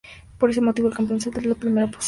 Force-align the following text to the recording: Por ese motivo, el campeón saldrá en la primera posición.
Por 0.39 0.49
ese 0.49 0.61
motivo, 0.61 0.87
el 0.87 0.95
campeón 0.95 1.21
saldrá 1.21 1.43
en 1.43 1.49
la 1.49 1.53
primera 1.55 1.85
posición. 1.85 1.99